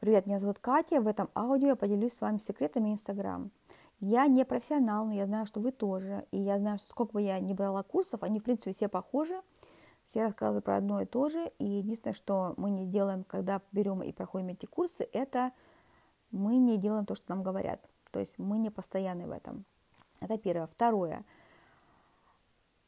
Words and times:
Привет, 0.00 0.26
меня 0.26 0.38
зовут 0.38 0.60
Катя. 0.60 1.00
В 1.00 1.08
этом 1.08 1.28
аудио 1.34 1.68
я 1.68 1.76
поделюсь 1.76 2.12
с 2.12 2.20
вами 2.20 2.38
секретами 2.38 2.92
Инстаграм. 2.92 3.50
Я 3.98 4.28
не 4.28 4.44
профессионал, 4.44 5.06
но 5.06 5.12
я 5.12 5.26
знаю, 5.26 5.44
что 5.44 5.58
вы 5.58 5.72
тоже. 5.72 6.24
И 6.30 6.38
я 6.38 6.60
знаю, 6.60 6.78
что 6.78 6.88
сколько 6.90 7.14
бы 7.14 7.22
я 7.22 7.40
не 7.40 7.52
брала 7.52 7.82
курсов, 7.82 8.22
они, 8.22 8.38
в 8.38 8.44
принципе, 8.44 8.70
все 8.70 8.88
похожи. 8.88 9.34
Все 10.04 10.22
рассказывают 10.22 10.64
про 10.64 10.76
одно 10.76 11.00
и 11.00 11.04
то 11.04 11.28
же. 11.28 11.50
И 11.58 11.64
единственное, 11.64 12.14
что 12.14 12.54
мы 12.56 12.70
не 12.70 12.86
делаем, 12.86 13.24
когда 13.24 13.60
берем 13.72 14.00
и 14.00 14.12
проходим 14.12 14.50
эти 14.50 14.66
курсы, 14.66 15.08
это 15.12 15.50
мы 16.30 16.58
не 16.58 16.76
делаем 16.76 17.04
то, 17.04 17.16
что 17.16 17.30
нам 17.30 17.42
говорят. 17.42 17.80
То 18.12 18.20
есть 18.20 18.38
мы 18.38 18.58
не 18.58 18.70
постоянны 18.70 19.26
в 19.26 19.32
этом. 19.32 19.64
Это 20.20 20.38
первое. 20.38 20.68
Второе. 20.68 21.24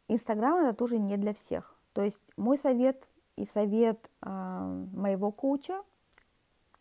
Инстаграм 0.06 0.60
это 0.60 0.76
тоже 0.76 1.00
не 1.00 1.16
для 1.16 1.34
всех. 1.34 1.74
То 1.92 2.02
есть 2.02 2.32
мой 2.36 2.56
совет 2.56 3.08
и 3.34 3.44
совет 3.44 4.08
э, 4.22 4.86
моего 4.92 5.32
коуча, 5.32 5.82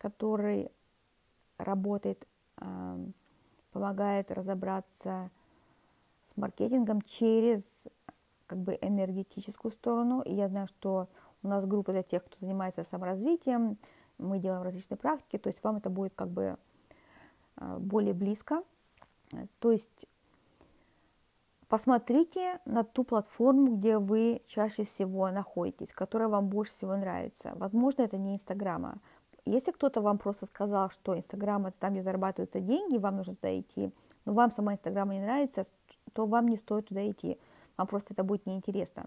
который 0.00 0.70
работает, 1.58 2.26
э, 2.56 3.06
помогает 3.70 4.30
разобраться 4.32 5.30
с 6.24 6.36
маркетингом 6.36 7.02
через 7.02 7.62
как 8.46 8.58
бы 8.58 8.78
энергетическую 8.80 9.70
сторону. 9.70 10.22
И 10.22 10.34
я 10.34 10.48
знаю, 10.48 10.66
что 10.66 11.08
у 11.42 11.48
нас 11.48 11.66
группа 11.66 11.92
для 11.92 12.02
тех, 12.02 12.24
кто 12.24 12.36
занимается 12.40 12.82
саморазвитием, 12.82 13.76
мы 14.18 14.38
делаем 14.38 14.62
различные 14.62 14.98
практики, 14.98 15.38
то 15.38 15.48
есть 15.48 15.62
вам 15.62 15.76
это 15.76 15.90
будет 15.90 16.14
как 16.14 16.28
бы 16.28 16.56
э, 17.56 17.76
более 17.78 18.14
близко. 18.14 18.62
То 19.60 19.70
есть 19.70 20.08
Посмотрите 21.70 22.58
на 22.64 22.82
ту 22.82 23.04
платформу, 23.04 23.76
где 23.76 23.98
вы 23.98 24.42
чаще 24.48 24.82
всего 24.82 25.30
находитесь, 25.30 25.92
которая 25.92 26.26
вам 26.28 26.48
больше 26.48 26.72
всего 26.72 26.96
нравится. 26.96 27.52
Возможно, 27.54 28.02
это 28.02 28.18
не 28.18 28.34
Инстаграма. 28.34 28.98
Если 29.44 29.72
кто-то 29.72 30.00
вам 30.00 30.18
просто 30.18 30.46
сказал, 30.46 30.90
что 30.90 31.16
Инстаграм 31.16 31.66
это 31.66 31.76
там, 31.78 31.94
где 31.94 32.02
зарабатываются 32.02 32.60
деньги, 32.60 32.98
вам 32.98 33.16
нужно 33.16 33.34
туда 33.34 33.58
идти, 33.58 33.92
но 34.24 34.32
вам 34.32 34.50
сама 34.50 34.74
Инстаграма 34.74 35.14
не 35.14 35.20
нравится, 35.20 35.64
то 36.12 36.26
вам 36.26 36.48
не 36.48 36.56
стоит 36.56 36.88
туда 36.88 37.08
идти. 37.10 37.38
Вам 37.76 37.86
просто 37.86 38.12
это 38.12 38.24
будет 38.24 38.46
неинтересно. 38.46 39.06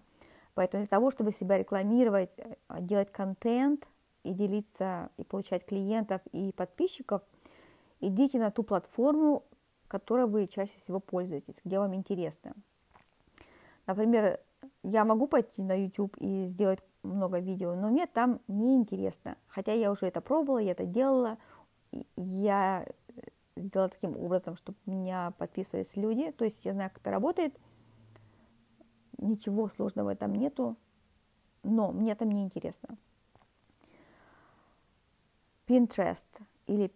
Поэтому 0.54 0.82
для 0.82 0.88
того, 0.88 1.10
чтобы 1.10 1.32
себя 1.32 1.58
рекламировать, 1.58 2.30
э, 2.36 2.56
делать 2.80 3.10
контент 3.12 3.88
и 4.22 4.32
делиться, 4.32 5.10
и 5.16 5.24
получать 5.24 5.66
клиентов 5.66 6.20
и 6.32 6.52
подписчиков, 6.52 7.22
идите 8.00 8.38
на 8.38 8.50
ту 8.50 8.62
платформу, 8.62 9.44
которой 9.88 10.26
вы 10.26 10.46
чаще 10.46 10.72
всего 10.76 11.00
пользуетесь, 11.00 11.60
где 11.64 11.78
вам 11.78 11.94
интересно. 11.94 12.54
Например, 13.86 14.40
я 14.82 15.04
могу 15.04 15.26
пойти 15.26 15.62
на 15.62 15.80
YouTube 15.80 16.16
и 16.18 16.46
сделать 16.46 16.80
много 17.04 17.38
видео, 17.38 17.74
но 17.74 17.88
мне 17.88 18.06
там 18.06 18.40
не 18.48 18.76
интересно. 18.76 19.36
Хотя 19.48 19.72
я 19.72 19.90
уже 19.90 20.06
это 20.06 20.20
пробовала, 20.20 20.58
я 20.58 20.72
это 20.72 20.84
делала, 20.84 21.38
я 22.16 22.86
сделала 23.56 23.88
таким 23.88 24.16
образом, 24.16 24.56
чтобы 24.56 24.78
меня 24.86 25.32
подписывались 25.38 25.96
люди, 25.96 26.32
то 26.32 26.44
есть 26.44 26.64
я 26.64 26.72
знаю, 26.72 26.90
как 26.90 27.00
это 27.00 27.10
работает, 27.10 27.54
ничего 29.18 29.68
сложного 29.68 30.16
там 30.16 30.34
нету, 30.34 30.76
но 31.62 31.92
мне 31.92 32.14
там 32.14 32.30
не 32.30 32.42
интересно. 32.42 32.96
Pinterest 35.66 36.26
или 36.66 36.90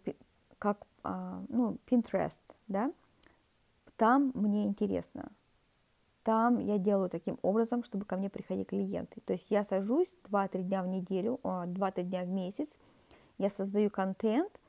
как, 0.59 0.87
а, 1.03 1.43
ну, 1.49 1.79
Pinterest– 1.87 2.41
да, 2.69 2.93
там 3.97 4.31
мне 4.35 4.65
интересно. 4.65 5.33
Там 6.29 6.59
я 6.59 6.77
делаю 6.77 7.09
таким 7.09 7.39
образом, 7.41 7.83
чтобы 7.83 8.05
ко 8.05 8.19
мне 8.19 8.29
приходили 8.29 8.63
клиенты. 8.63 9.23
То 9.23 9.33
есть 9.33 9.47
я 9.49 9.65
сажусь 9.65 10.15
2-3 10.31 10.63
дня 10.63 10.83
в 10.83 10.87
неделю, 10.87 11.41
2-3 11.43 12.03
дня 12.03 12.25
в 12.25 12.29
месяц, 12.29 12.77
я 13.39 13.49
создаю 13.49 13.89
контент, 13.89 14.61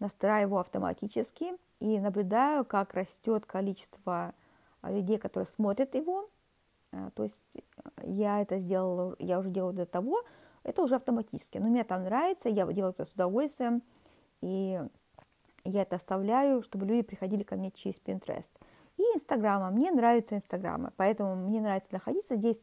настраиваю 0.00 0.58
автоматически 0.58 1.52
и 1.78 2.00
наблюдаю, 2.00 2.64
как 2.64 2.94
растет 2.94 3.46
количество 3.46 4.34
людей, 4.82 5.18
которые 5.18 5.46
смотрят 5.46 5.94
его. 5.94 6.28
А, 6.90 7.10
то 7.10 7.22
есть 7.22 7.44
я 8.02 8.42
это 8.42 8.58
сделала, 8.58 9.14
я 9.20 9.38
уже 9.38 9.50
делаю 9.50 9.72
до 9.72 9.86
того, 9.86 10.20
это 10.64 10.82
уже 10.82 10.96
автоматически. 10.96 11.58
Но 11.58 11.68
мне 11.68 11.84
там 11.84 12.02
нравится, 12.02 12.48
я 12.48 12.66
делаю 12.66 12.90
это 12.90 13.04
с 13.04 13.12
удовольствием, 13.12 13.84
и 14.40 14.80
я 15.62 15.82
это 15.82 15.94
оставляю, 15.94 16.60
чтобы 16.62 16.86
люди 16.86 17.02
приходили 17.02 17.44
ко 17.44 17.54
мне 17.54 17.70
через 17.70 18.00
Pinterest. 18.04 18.50
И 18.96 19.02
Инстаграма. 19.02 19.70
Мне 19.70 19.90
нравится 19.90 20.36
Инстаграма, 20.36 20.92
поэтому 20.96 21.34
мне 21.36 21.60
нравится 21.60 21.92
находиться 21.92 22.36
здесь, 22.36 22.62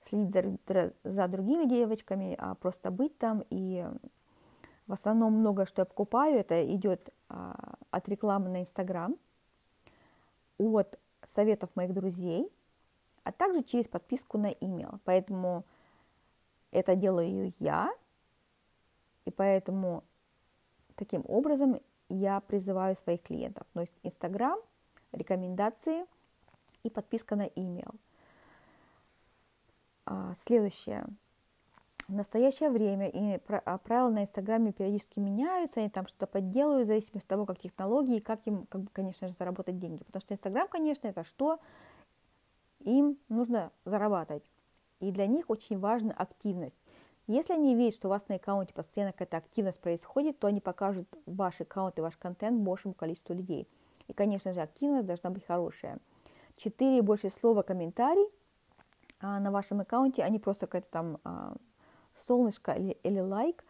следить 0.00 0.34
за, 0.66 0.92
за 1.04 1.28
другими 1.28 1.66
девочками, 1.66 2.34
а 2.38 2.54
просто 2.54 2.90
быть 2.90 3.16
там. 3.18 3.44
И 3.50 3.86
в 4.86 4.92
основном 4.92 5.34
много, 5.34 5.66
что 5.66 5.82
я 5.82 5.86
покупаю, 5.86 6.38
это 6.38 6.64
идет 6.74 7.12
а, 7.28 7.74
от 7.90 8.08
рекламы 8.08 8.48
на 8.48 8.62
Инстаграм, 8.62 9.16
от 10.58 10.98
советов 11.24 11.70
моих 11.74 11.94
друзей, 11.94 12.50
а 13.22 13.32
также 13.32 13.62
через 13.62 13.86
подписку 13.86 14.38
на 14.38 14.50
email. 14.50 14.98
Поэтому 15.04 15.64
это 16.70 16.96
делаю 16.96 17.52
я, 17.58 17.92
и 19.24 19.30
поэтому 19.30 20.04
таким 20.94 21.22
образом 21.28 21.80
я 22.08 22.40
призываю 22.40 22.96
своих 22.96 23.22
клиентов. 23.22 23.66
То 23.74 23.80
есть 23.80 24.00
Инстаграм, 24.02 24.58
рекомендации 25.12 26.06
и 26.82 26.90
подписка 26.90 27.36
на 27.36 27.46
email. 27.46 27.94
А, 30.06 30.32
следующее. 30.34 31.06
В 32.08 32.14
настоящее 32.14 32.70
время 32.70 33.08
и 33.08 33.38
а, 33.48 33.76
правила 33.76 34.08
на 34.08 34.22
Инстаграме 34.22 34.72
периодически 34.72 35.20
меняются, 35.20 35.80
они 35.80 35.90
там 35.90 36.06
что-то 36.06 36.26
подделывают, 36.26 36.86
в 36.86 36.88
зависимости 36.88 37.26
от 37.26 37.28
того, 37.28 37.44
как 37.44 37.58
технологии 37.58 38.16
и 38.16 38.20
как 38.20 38.46
им, 38.46 38.66
как 38.66 38.80
бы, 38.80 38.90
конечно 38.90 39.28
же, 39.28 39.34
заработать 39.34 39.78
деньги. 39.78 40.04
Потому 40.04 40.22
что 40.22 40.34
Инстаграм, 40.34 40.66
конечно, 40.68 41.06
это 41.06 41.24
что? 41.24 41.60
Им 42.80 43.18
нужно 43.28 43.70
зарабатывать. 43.84 44.50
И 45.00 45.12
для 45.12 45.26
них 45.26 45.50
очень 45.50 45.78
важна 45.78 46.12
активность. 46.12 46.78
Если 47.26 47.52
они 47.52 47.74
видят, 47.74 47.94
что 47.94 48.08
у 48.08 48.10
вас 48.10 48.26
на 48.28 48.36
аккаунте 48.36 48.72
постоянно 48.72 49.12
какая-то 49.12 49.36
активность 49.36 49.80
происходит, 49.80 50.38
то 50.38 50.46
они 50.46 50.62
покажут 50.62 51.06
ваш 51.26 51.60
аккаунт 51.60 51.98
и 51.98 52.00
ваш 52.00 52.16
контент 52.16 52.58
большему 52.62 52.94
количеству 52.94 53.34
людей. 53.34 53.68
И, 54.08 54.12
конечно 54.12 54.52
же, 54.52 54.60
активность 54.60 55.06
должна 55.06 55.30
быть 55.30 55.46
хорошая. 55.46 55.98
Четыре 56.56 56.98
и 56.98 57.02
больше 57.02 57.30
слова 57.30 57.62
комментарий 57.62 58.26
а, 59.20 59.38
на 59.38 59.50
вашем 59.50 59.80
аккаунте, 59.80 60.24
они 60.24 60.38
просто 60.38 60.66
какая-то 60.66 60.88
там 60.90 61.18
а, 61.24 61.56
солнышко 62.14 62.72
или, 62.72 62.98
или 63.02 63.20
лайк 63.20 63.64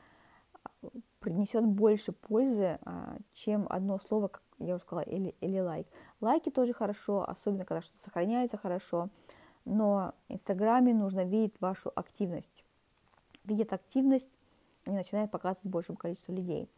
принесет 1.19 1.65
больше 1.67 2.13
пользы, 2.13 2.79
а, 2.85 3.19
чем 3.33 3.67
одно 3.69 3.99
слово, 3.99 4.29
как 4.29 4.43
я 4.59 4.75
уже 4.75 4.83
сказала, 4.83 5.05
или, 5.05 5.35
или 5.41 5.59
лайк. 5.59 5.87
Лайки 6.21 6.51
тоже 6.51 6.73
хорошо, 6.73 7.29
особенно 7.29 7.65
когда 7.65 7.83
что-то 7.83 8.01
сохраняется 8.01 8.57
хорошо, 8.57 9.11
но 9.65 10.15
в 10.29 10.33
Инстаграме 10.33 10.95
нужно 10.95 11.25
видеть 11.25 11.61
вашу 11.61 11.93
активность 11.95 12.65
видят 13.49 13.73
активность, 13.73 14.31
они 14.85 14.97
начинают 14.97 15.31
показывать 15.31 15.67
большему 15.67 15.99
количеству 15.99 16.33
людей. 16.33 16.71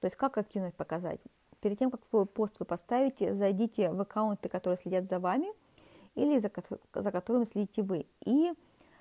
То 0.00 0.06
есть 0.06 0.16
как 0.16 0.38
активность 0.38 0.76
показать? 0.76 1.20
Перед 1.60 1.78
тем, 1.78 1.90
как 1.90 2.00
свой 2.08 2.26
пост 2.26 2.56
вы 2.58 2.66
поставите, 2.66 3.34
зайдите 3.34 3.90
в 3.90 4.00
аккаунты, 4.00 4.48
которые 4.48 4.78
следят 4.78 5.08
за 5.08 5.18
вами 5.18 5.48
или 6.14 6.38
за, 6.38 6.50
за 6.94 7.12
которыми 7.12 7.44
следите 7.44 7.82
вы, 7.82 8.06
и 8.24 8.52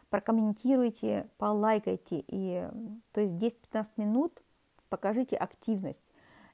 прокомментируйте, 0.09 1.27
полайкайте, 1.37 2.23
и, 2.27 2.67
то 3.11 3.21
есть 3.21 3.33
10-15 3.35 3.85
минут 3.97 4.41
покажите 4.89 5.35
активность. 5.35 6.01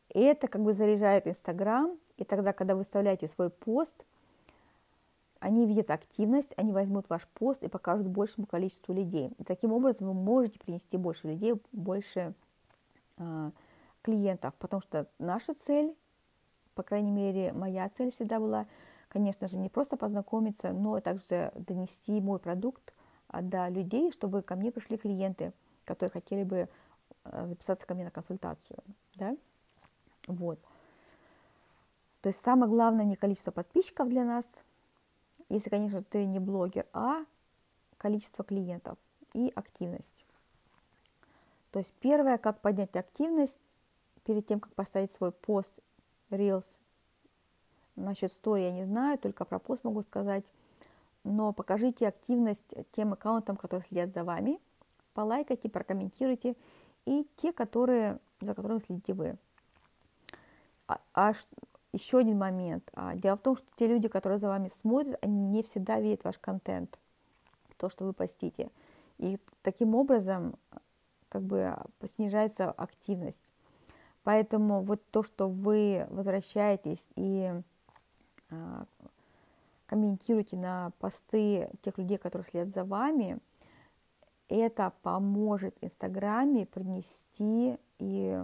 Это 0.10 0.48
как 0.48 0.62
бы 0.62 0.74
заряжает 0.74 1.28
Инстаграм, 1.28 1.98
и 2.18 2.24
тогда, 2.24 2.54
когда 2.54 2.76
вы 2.76 2.84
вставляете 2.84 3.28
свой 3.28 3.50
пост– 3.50 4.06
они 5.46 5.68
видят 5.68 5.92
активность, 5.92 6.56
они 6.58 6.72
возьмут 6.72 7.08
ваш 7.08 7.28
пост 7.28 7.62
и 7.62 7.68
покажут 7.68 8.08
большему 8.08 8.48
количеству 8.48 8.94
людей. 8.96 9.32
И 9.38 9.44
таким 9.44 9.74
образом 9.74 10.08
вы 10.08 10.14
можете 10.16 10.58
принести 10.58 10.98
больше 10.98 11.28
людей, 11.28 11.54
больше 11.72 12.34
э, 13.18 13.52
клиентов, 14.02 14.56
потому 14.56 14.82
что 14.82 15.08
наша 15.20 15.54
цель, 15.54 15.96
по 16.76 16.84
крайней 16.84 17.12
мере, 17.12 17.54
моя 17.54 17.90
цель 17.90 18.12
всегда 18.12 18.40
была, 18.40 18.68
конечно 19.10 19.48
же, 19.48 19.58
не 19.58 19.70
просто 19.70 19.98
познакомиться, 19.98 20.72
но 20.72 21.00
также 21.00 21.52
донести 21.56 22.22
мой 22.22 22.40
продукт 22.40 22.94
а, 23.28 23.42
до 23.42 23.68
людей, 23.70 24.12
чтобы 24.12 24.42
ко 24.42 24.56
мне 24.56 24.72
пришли 24.72 24.98
клиенты, 24.98 25.54
которые 25.86 26.12
хотели 26.12 26.44
бы 26.44 26.70
а, 27.24 27.48
записаться 27.48 27.88
ко 27.88 27.96
мне 27.96 28.04
на 28.04 28.12
консультацию. 28.12 28.78
Да? 29.16 29.36
Вот. 30.28 30.60
То 32.22 32.30
есть 32.30 32.42
самое 32.42 32.70
главное 32.70 33.06
не 33.06 33.16
количество 33.16 33.52
подписчиков 33.52 34.10
для 34.10 34.24
нас– 34.24 34.64
если, 35.50 35.70
конечно, 35.70 36.04
ты 36.04 36.26
не 36.26 36.40
блогер, 36.40 36.86
а 36.94 37.26
количество 37.98 38.44
клиентов 38.44 38.98
и 39.34 39.52
активность. 39.56 40.26
То 41.72 41.80
есть 41.80 41.94
первое, 42.00 42.38
как 42.38 42.62
поднять 42.62 42.96
активность 42.96 43.60
перед 44.24 44.46
тем, 44.46 44.60
как 44.60 44.74
поставить 44.74 45.12
свой 45.12 45.32
пост, 45.32 45.80
Reels. 46.30 46.80
Насчет 47.96 48.32
story 48.32 48.64
я 48.64 48.72
не 48.72 48.86
знаю, 48.86 49.18
только 49.18 49.46
про 49.46 49.60
пост 49.60 49.84
могу 49.84 50.02
сказать. 50.02 50.44
Но 51.24 51.54
покажите 51.54 52.08
активность 52.08 52.64
тем 52.92 53.14
аккаунтам, 53.14 53.58
которые 53.58 53.86
следят 53.86 54.14
за 54.14 54.24
вами. 54.24 54.60
Полайкайте, 55.14 55.70
прокомментируйте. 55.70 56.56
И 57.06 57.28
те, 57.36 57.54
которые 57.54 58.20
за 58.42 58.54
которым 58.54 58.80
следите 58.80 59.14
вы. 59.14 59.38
А, 60.88 61.00
а 61.14 61.32
еще 61.94 62.20
один 62.20 62.38
момент. 62.38 62.90
А, 62.94 63.16
дело 63.16 63.38
в 63.38 63.42
том, 63.42 63.56
что 63.56 63.66
те 63.76 63.88
люди, 63.88 64.08
которые 64.08 64.40
за 64.40 64.48
вами 64.48 64.68
смотрят, 64.68 65.18
они 65.24 65.40
не 65.40 65.64
всегда 65.64 66.00
видят 66.00 66.24
ваш 66.24 66.38
контент, 66.40 67.00
то, 67.78 67.90
что 67.90 68.06
вы 68.06 68.14
постите. 68.14 68.70
И 69.18 69.40
таким 69.62 69.96
образом 69.96 70.58
как 71.30 71.44
бы 71.44 71.76
снижается 72.06 72.72
активность. 72.72 73.52
Поэтому 74.26 74.82
вот 74.82 75.08
то, 75.12 75.22
что 75.22 75.48
вы 75.48 76.08
возвращаетесь 76.10 77.06
и 77.16 77.54
а, 78.50 78.86
комментируете 79.86 80.58
на 80.58 80.92
посты 80.98 81.70
тех 81.84 82.00
людей, 82.00 82.18
которые 82.18 82.44
следят 82.48 82.70
за 82.70 82.86
вами, 82.86 83.38
это 84.50 84.92
поможет 85.04 85.78
Инстаграме 85.80 86.66
принести 86.66 87.78
и 88.00 88.44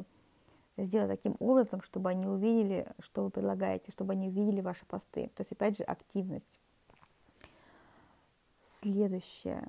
сделать 0.78 1.10
таким 1.10 1.36
образом, 1.40 1.82
чтобы 1.82 2.12
они 2.12 2.28
увидели, 2.28 2.88
что 3.00 3.24
вы 3.24 3.32
предлагаете, 3.32 3.92
чтобы 3.92 4.14
они 4.14 4.28
увидели 4.28 4.62
ваши 4.62 4.86
посты. 4.86 5.32
То 5.36 5.42
есть, 5.42 5.52
опять 5.52 5.78
же, 5.78 5.84
активность. 5.84 6.60
Следующее. 8.62 9.68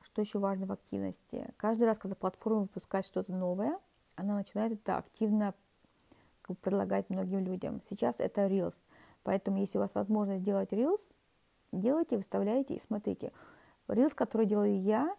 Что 0.00 0.22
еще 0.22 0.38
важно 0.38 0.66
в 0.66 0.72
активности? 0.72 1.52
Каждый 1.56 1.84
раз, 1.84 1.98
когда 1.98 2.14
платформа 2.14 2.60
выпускает 2.60 3.04
что-то 3.04 3.32
новое, 3.32 3.76
она 4.20 4.34
начинает 4.34 4.72
это 4.72 4.98
активно 4.98 5.54
предлагать 6.62 7.08
многим 7.10 7.40
людям. 7.40 7.80
Сейчас 7.82 8.20
это 8.20 8.46
Reels. 8.46 8.74
Поэтому, 9.22 9.58
если 9.58 9.78
у 9.78 9.80
вас 9.80 9.94
возможность 9.94 10.42
делать 10.42 10.72
Reels, 10.72 11.14
делайте, 11.72 12.16
выставляйте 12.16 12.74
и 12.74 12.80
смотрите. 12.80 13.32
Reels, 13.88 14.14
который 14.14 14.46
делаю 14.46 14.80
я, 14.80 15.16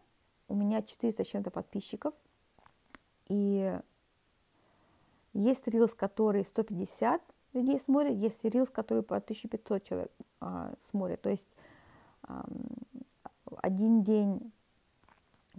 у 0.48 0.56
меня 0.56 0.82
400 0.82 1.24
с 1.24 1.28
чем-то 1.28 1.52
подписчиков. 1.52 2.14
И 3.28 3.80
есть 5.34 5.68
Reels, 5.68 5.96
который 5.96 6.44
150 6.44 7.22
людей 7.54 7.80
смотрят, 7.80 8.14
есть 8.14 8.44
Reels, 8.46 8.72
который 8.72 9.04
по 9.04 9.16
1500 9.16 9.84
человек 9.84 10.12
а, 10.40 10.74
смотрят. 10.90 11.22
То 11.22 11.30
есть 11.30 11.48
а, 12.24 12.46
один 13.62 14.04
день 14.04 14.52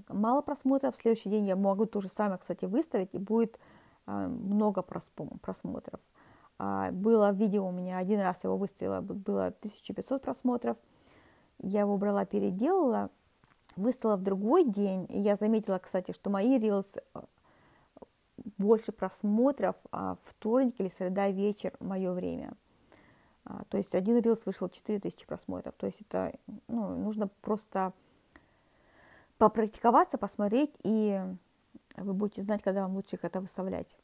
мало 0.09 0.43
просмотров, 0.43 0.95
в 0.95 0.99
следующий 0.99 1.31
день 1.31 1.47
я 1.47 1.57
могу 1.57 1.87
то 1.87 2.01
же 2.01 2.09
самое, 2.09 2.39
кстати, 2.39 2.65
выставить, 2.65 3.15
и 3.15 3.19
будет 3.19 3.59
а, 4.07 4.29
много 4.29 4.83
просмотров. 4.83 6.01
А, 6.59 6.91
было 6.93 7.33
видео 7.33 7.67
у 7.67 7.73
меня, 7.73 7.99
один 7.99 8.21
раз 8.21 8.45
его 8.45 8.57
выставила, 8.57 9.01
было 9.01 9.47
1500 9.47 10.23
просмотров, 10.23 10.77
я 11.59 11.81
его 11.81 11.97
брала, 11.97 12.25
переделала, 12.25 13.11
выставила 13.77 14.17
в 14.17 14.23
другой 14.23 14.65
день, 14.65 15.07
и 15.09 15.19
я 15.19 15.37
заметила, 15.37 15.79
кстати, 15.79 16.13
что 16.13 16.31
мои 16.31 16.59
рилс 16.59 16.99
а, 17.15 17.25
больше 18.59 18.93
просмотров 18.93 19.77
а, 19.91 20.17
вторник 20.25 20.77
или 20.79 20.89
среда 20.89 21.31
вечер, 21.31 21.73
мое 21.81 22.13
время. 22.13 22.55
То 23.71 23.77
есть 23.77 23.97
один 23.97 24.21
рилс 24.21 24.47
вышел 24.47 24.69
4000 24.69 25.27
просмотров. 25.27 25.75
То 25.77 25.87
есть 25.87 26.01
это 26.03 26.33
ну, 26.69 26.97
нужно 26.97 27.27
просто 27.41 27.93
попрактиковаться, 29.43 30.19
посмотреть, 30.19 30.71
и 30.85 31.21
вы 31.97 32.15
будете 32.15 32.43
знать, 32.43 32.63
когда 32.63 32.83
вам 32.83 32.95
лучше 32.95 33.17
их 33.17 33.25
это 33.25 33.41
выставлять. 33.41 33.97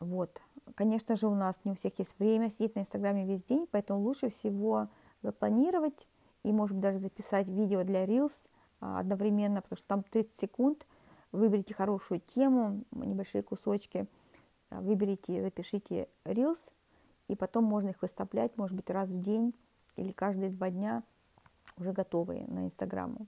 Вот. 0.00 0.42
Конечно 0.74 1.16
же, 1.16 1.28
у 1.28 1.34
нас 1.34 1.58
не 1.64 1.72
у 1.72 1.74
всех 1.74 1.98
есть 1.98 2.18
время 2.18 2.50
сидеть 2.50 2.74
на 2.74 2.80
Инстаграме 2.80 3.24
весь 3.24 3.42
день, 3.42 3.66
поэтому 3.70 4.02
лучше 4.02 4.28
всего 4.28 4.88
запланировать 5.22 6.06
и, 6.42 6.52
может 6.52 6.76
быть, 6.76 6.82
даже 6.82 6.98
записать 6.98 7.48
видео 7.48 7.84
для 7.84 8.04
Reels 8.04 8.50
а, 8.82 9.00
одновременно, 9.00 9.62
потому 9.62 9.78
что 9.78 9.88
там 9.88 10.02
30 10.02 10.30
секунд. 10.30 10.86
Выберите 11.32 11.72
хорошую 11.72 12.20
тему, 12.20 12.84
небольшие 12.90 13.42
кусочки, 13.42 14.06
а, 14.68 14.82
выберите, 14.82 15.40
запишите 15.40 16.06
Reels, 16.26 16.74
и 17.28 17.34
потом 17.34 17.64
можно 17.64 17.88
их 17.88 18.02
выставлять, 18.02 18.58
может 18.58 18.76
быть, 18.76 18.90
раз 18.90 19.08
в 19.08 19.18
день 19.18 19.54
или 19.96 20.12
каждые 20.12 20.50
два 20.50 20.68
дня 20.68 21.02
уже 21.78 21.94
готовые 21.94 22.46
на 22.46 22.66
Инстаграму. 22.66 23.26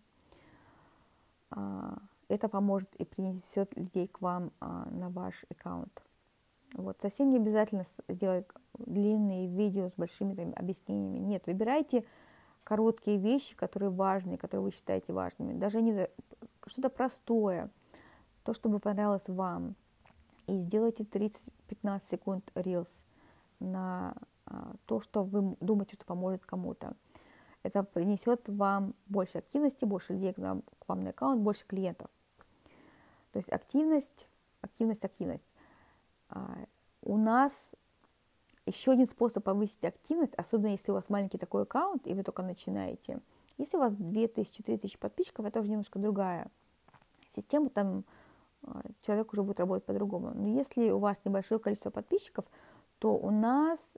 А, 1.52 1.98
это 2.28 2.48
поможет 2.48 2.94
и 2.96 3.04
принесет 3.04 3.76
людей 3.76 4.08
к 4.08 4.20
вам 4.20 4.52
а, 4.60 4.88
на 4.90 5.10
ваш 5.10 5.44
аккаунт. 5.50 6.02
Вот. 6.74 7.00
Совсем 7.00 7.28
не 7.28 7.36
обязательно 7.36 7.84
сделать 8.08 8.46
длинные 8.78 9.46
видео 9.46 9.88
с 9.88 9.94
большими 9.94 10.34
там, 10.34 10.54
объяснениями. 10.56 11.18
Нет, 11.18 11.46
выбирайте 11.46 12.04
короткие 12.64 13.18
вещи, 13.18 13.54
которые 13.54 13.90
важны, 13.90 14.38
которые 14.38 14.64
вы 14.64 14.70
считаете 14.72 15.12
важными. 15.12 15.52
Даже 15.52 15.82
не 15.82 16.08
что-то 16.66 16.88
простое, 16.88 17.70
то, 18.44 18.54
что 18.54 18.68
бы 18.70 18.78
понравилось 18.78 19.28
вам. 19.28 19.74
И 20.46 20.56
сделайте 20.56 21.04
30-15 21.04 22.02
секунд 22.10 22.50
рилс 22.54 23.04
на 23.60 24.14
а, 24.46 24.72
то, 24.86 25.00
что 25.00 25.22
вы 25.22 25.56
думаете, 25.60 25.96
что 25.96 26.06
поможет 26.06 26.44
кому-то 26.46 26.94
это 27.62 27.82
принесет 27.84 28.48
вам 28.48 28.94
больше 29.06 29.38
активности, 29.38 29.84
больше 29.84 30.14
людей 30.14 30.32
к, 30.32 30.38
нам, 30.38 30.62
к 30.62 30.88
вам 30.88 31.02
на 31.02 31.10
аккаунт, 31.10 31.40
больше 31.40 31.64
клиентов. 31.66 32.10
То 33.32 33.38
есть 33.38 33.52
активность, 33.52 34.28
активность, 34.60 35.04
активность. 35.04 35.46
А, 36.28 36.56
у 37.02 37.16
нас 37.16 37.74
еще 38.66 38.92
один 38.92 39.06
способ 39.06 39.44
повысить 39.44 39.84
активность, 39.84 40.34
особенно 40.34 40.70
если 40.70 40.92
у 40.92 40.94
вас 40.94 41.08
маленький 41.08 41.38
такой 41.38 41.62
аккаунт, 41.62 42.06
и 42.06 42.14
вы 42.14 42.22
только 42.22 42.42
начинаете. 42.42 43.20
Если 43.58 43.76
у 43.76 43.80
вас 43.80 43.92
2000-3000 43.92 44.98
подписчиков, 44.98 45.46
это 45.46 45.60
уже 45.60 45.70
немножко 45.70 45.98
другая 45.98 46.50
система, 47.28 47.70
там 47.70 48.04
а, 48.62 48.82
человек 49.02 49.32
уже 49.32 49.42
будет 49.42 49.60
работать 49.60 49.84
по-другому. 49.84 50.32
Но 50.34 50.48
если 50.48 50.90
у 50.90 50.98
вас 50.98 51.20
небольшое 51.24 51.60
количество 51.60 51.90
подписчиков, 51.90 52.44
то 52.98 53.16
у 53.16 53.30
нас 53.30 53.94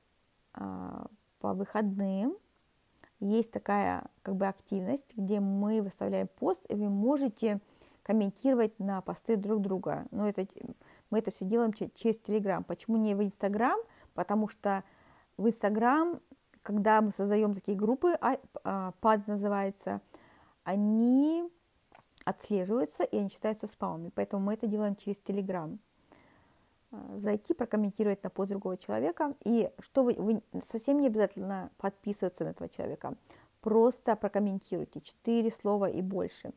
а, 0.54 1.06
по 1.40 1.52
выходным 1.52 2.36
есть 3.20 3.52
такая 3.52 4.04
как 4.22 4.36
бы 4.36 4.46
активность, 4.46 5.16
где 5.16 5.40
мы 5.40 5.82
выставляем 5.82 6.28
пост, 6.28 6.64
и 6.68 6.74
вы 6.74 6.88
можете 6.88 7.60
комментировать 8.02 8.78
на 8.78 9.00
посты 9.00 9.36
друг 9.36 9.62
друга. 9.62 10.06
Но 10.10 10.28
это, 10.28 10.46
мы 11.10 11.18
это 11.18 11.30
все 11.30 11.44
делаем 11.44 11.72
через 11.72 12.18
Телеграм. 12.18 12.62
Почему 12.62 12.96
не 12.96 13.14
в 13.14 13.22
Инстаграм? 13.22 13.78
Потому 14.12 14.48
что 14.48 14.84
в 15.36 15.48
Инстаграм, 15.48 16.20
когда 16.62 17.00
мы 17.00 17.10
создаем 17.10 17.54
такие 17.54 17.76
группы, 17.76 18.16
а, 18.20 18.92
ПАД 19.00 19.26
называется, 19.26 20.00
они 20.64 21.50
отслеживаются 22.24 23.04
и 23.04 23.18
они 23.18 23.28
считаются 23.30 23.66
спамами. 23.66 24.10
Поэтому 24.14 24.44
мы 24.44 24.54
это 24.54 24.66
делаем 24.66 24.96
через 24.96 25.18
Телеграм. 25.18 25.78
Э, 26.94 27.18
зайти, 27.18 27.54
прокомментировать 27.54 28.22
на 28.22 28.30
пост 28.30 28.50
другого 28.50 28.76
человека. 28.76 29.34
И 29.44 29.70
что 29.78 30.04
вы, 30.04 30.14
вы 30.14 30.42
совсем 30.62 31.00
не 31.00 31.06
обязательно 31.06 31.70
подписываться 31.78 32.44
на 32.44 32.50
этого 32.50 32.68
человека. 32.68 33.14
Просто 33.60 34.16
прокомментируйте 34.16 35.00
четыре 35.00 35.50
слова 35.50 35.88
и 35.88 36.02
больше. 36.02 36.52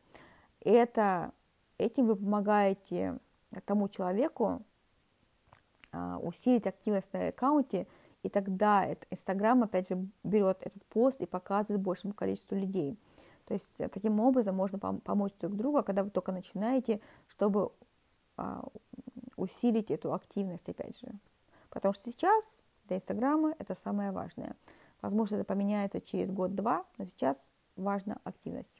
Это, 0.60 1.32
этим 1.78 2.06
вы 2.06 2.16
помогаете 2.16 3.18
тому 3.64 3.88
человеку 3.88 4.62
а, 5.90 6.18
усилить 6.18 6.66
активность 6.66 7.12
на 7.14 7.28
аккаунте, 7.28 7.86
и 8.22 8.28
тогда 8.28 8.86
Инстаграм, 9.10 9.62
опять 9.62 9.88
же, 9.88 10.06
берет 10.22 10.58
этот 10.60 10.84
пост 10.86 11.20
и 11.20 11.26
показывает 11.26 11.80
большему 11.80 12.12
количеству 12.12 12.56
людей. 12.56 12.98
То 13.46 13.54
есть 13.54 13.74
э, 13.78 13.88
таким 13.88 14.20
образом 14.20 14.54
можно 14.54 14.78
помочь 14.78 15.32
друг 15.40 15.56
другу, 15.56 15.82
когда 15.82 16.04
вы 16.04 16.10
только 16.10 16.32
начинаете, 16.32 17.00
чтобы 17.26 17.72
а, 18.36 18.68
усилить 19.38 19.90
эту 19.90 20.12
активность, 20.12 20.68
опять 20.68 20.98
же. 20.98 21.08
Потому 21.70 21.94
что 21.94 22.10
сейчас 22.10 22.60
для 22.86 22.96
Инстаграма 22.96 23.54
это 23.58 23.74
самое 23.74 24.10
важное. 24.10 24.56
Возможно, 25.00 25.36
это 25.36 25.44
поменяется 25.44 26.00
через 26.00 26.30
год-два, 26.30 26.84
но 26.98 27.06
сейчас 27.06 27.40
важна 27.76 28.18
активность. 28.24 28.72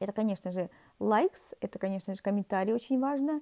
Это, 0.00 0.12
конечно 0.12 0.50
же, 0.50 0.70
лайкс, 0.98 1.54
это, 1.60 1.78
конечно 1.78 2.14
же, 2.14 2.22
комментарии 2.22 2.72
очень 2.72 2.98
важно, 2.98 3.40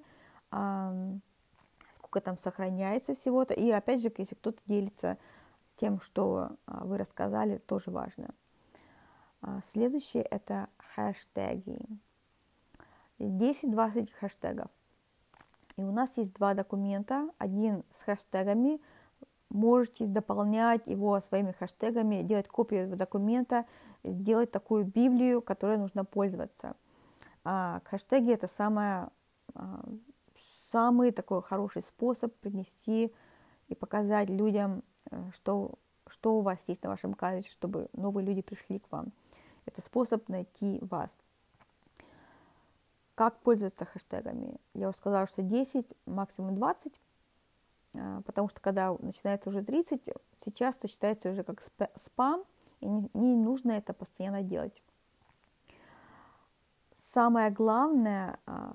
сколько 1.95 2.21
там 2.21 2.37
сохраняется 2.37 3.13
всего-то. 3.13 3.53
И, 3.53 3.71
опять 3.71 4.01
же, 4.01 4.11
если 4.15 4.35
кто-то 4.35 4.61
делится 4.65 5.17
тем, 5.77 5.99
что 6.01 6.51
а, 6.67 6.85
вы 6.85 6.97
рассказали, 6.97 7.57
тоже 7.57 7.89
важно. 7.89 8.35
А, 9.41 9.61
следующее– 9.63 10.23
это 10.29 10.67
хэштеги. 10.77 11.79
10-20 13.17 14.11
хэштегов. 14.11 14.69
И 15.77 15.83
у 15.83 15.91
нас 15.91 16.17
есть 16.17 16.33
два 16.33 16.53
документа. 16.53 17.29
Один 17.37 17.83
с 17.91 18.03
хэштегами. 18.03 18.81
Можете 19.49 20.05
дополнять 20.05 20.87
его 20.87 21.19
своими 21.19 21.51
хэштегами, 21.51 22.21
делать 22.21 22.47
копию 22.47 22.81
этого 22.81 22.97
документа, 22.97 23.65
сделать 24.03 24.51
такую 24.51 24.85
Библию, 24.85 25.41
которой 25.41 25.77
нужно 25.77 26.05
пользоваться. 26.05 26.75
А 27.43 27.81
хэштеги 27.85 28.31
это 28.31 28.47
самое, 28.47 29.09
а, 29.53 29.83
самый 30.37 31.11
такой 31.11 31.41
хороший 31.41 31.81
способ 31.81 32.33
принести 32.35 33.13
и 33.67 33.75
показать 33.75 34.29
людям, 34.29 34.83
э, 35.09 35.29
что, 35.33 35.73
что 36.07 36.37
у 36.37 36.41
вас 36.41 36.63
есть 36.67 36.83
на 36.83 36.89
вашем 36.89 37.13
кавиче, 37.13 37.51
чтобы 37.51 37.89
новые 37.93 38.25
люди 38.25 38.41
пришли 38.41 38.79
к 38.79 38.91
вам. 38.91 39.11
Это 39.65 39.81
способ 39.81 40.27
найти 40.29 40.79
вас. 40.81 41.17
Как 43.21 43.37
пользоваться 43.41 43.85
хэштегами? 43.85 44.59
Я 44.73 44.89
уже 44.89 44.97
сказала, 44.97 45.27
что 45.27 45.43
10, 45.43 45.85
максимум 46.07 46.55
20. 46.55 46.99
а, 47.95 48.21
потому 48.23 48.49
что 48.49 48.59
когда 48.61 48.97
начинается 48.97 49.49
уже 49.49 49.61
30, 49.61 50.09
сейчас 50.43 50.77
это 50.77 50.87
считается 50.87 51.29
уже 51.29 51.43
как 51.43 51.61
спам, 51.97 52.43
и 52.79 52.87
не, 52.87 53.35
нужно 53.35 53.73
это 53.73 53.93
постоянно 53.93 54.41
делать. 54.41 54.81
Самое 56.93 57.51
главное, 57.51 58.39
а, 58.47 58.73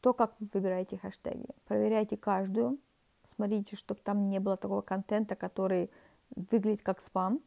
то, 0.00 0.14
как 0.14 0.34
вы 0.40 0.48
выбираете 0.54 0.96
хэштеги. 0.96 1.50
Проверяйте 1.66 2.16
каждую, 2.16 2.78
смотрите, 3.22 3.76
чтобы 3.76 4.00
там 4.00 4.30
не 4.30 4.38
было 4.38 4.56
такого 4.56 4.80
контента, 4.80 5.36
который 5.36 5.90
выглядит 6.34 6.80
как 6.80 7.02
спам. 7.02 7.42